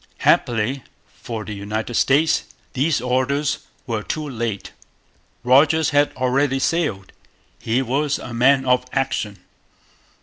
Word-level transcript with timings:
Happily 0.21 0.81
for 1.13 1.45
the 1.45 1.53
United 1.53 1.93
States, 1.93 2.45
these 2.73 3.01
orders 3.01 3.59
were 3.85 4.01
too 4.01 4.27
late. 4.27 4.71
Rodgers 5.43 5.91
had 5.91 6.11
already 6.17 6.57
sailed. 6.57 7.11
He 7.59 7.83
was 7.83 8.17
a 8.17 8.33
man 8.33 8.65
of 8.65 8.83
action. 8.93 9.37